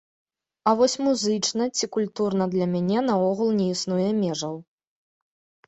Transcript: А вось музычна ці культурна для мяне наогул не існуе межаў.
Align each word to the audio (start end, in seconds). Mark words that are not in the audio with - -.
А 0.69 0.71
вось 0.79 0.95
музычна 1.07 1.67
ці 1.77 1.85
культурна 1.99 2.49
для 2.57 2.65
мяне 2.73 2.99
наогул 3.13 3.55
не 3.61 3.71
існуе 3.77 4.09
межаў. 4.25 4.55